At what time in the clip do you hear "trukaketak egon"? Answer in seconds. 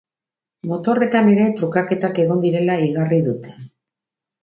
1.61-2.43